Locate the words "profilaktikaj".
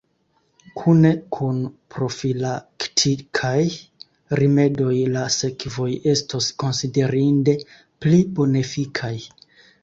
1.95-3.59